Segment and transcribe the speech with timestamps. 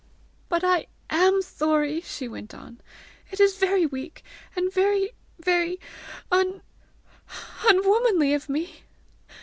[0.49, 2.81] "But I AM sorry!" she went on.
[3.29, 4.23] "It is very weak,
[4.55, 5.79] and very, very
[6.31, 6.63] un
[7.69, 8.81] un womanly of me!